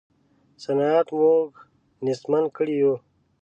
صنعت 0.63 1.07
موږ 1.19 1.49
نېستمن 2.05 2.43
کړي 2.55 2.75
یو. 2.81 2.93